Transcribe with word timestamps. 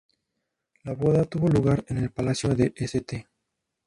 La 0.83 0.93
boda 0.95 1.25
tuvo 1.25 1.47
lugar 1.47 1.85
en 1.89 1.99
el 1.99 2.09
palacio 2.11 2.49
de 2.55 2.73
St. 2.75 3.27